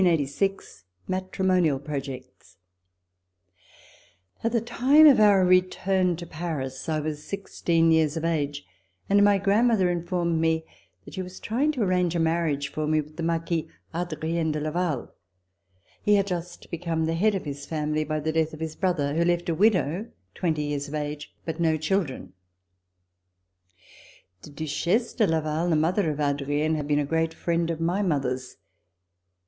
[0.01, 0.55] —Decision
[1.09, 1.21] of Mile.
[1.31, 1.79] Dillon.
[1.81, 2.25] jk
[4.41, 8.25] T the time of our return to Paris I was six /\ teen years of
[8.25, 8.65] age,
[9.07, 10.07] and my grandmother in ^ m.
[10.07, 10.65] formed me
[11.05, 14.59] that she was trying to arrange a marriage for me with the Marquis Adrien de
[14.61, 15.13] Laval.
[16.01, 19.13] He had just become the head of his family by the death of his brother,
[19.13, 22.33] who left a widow twenty years of age, but no children.
[24.41, 28.01] The Duchesse de Laval, the mother of Adrien, had been a great friend of my
[28.01, 28.57] mother's.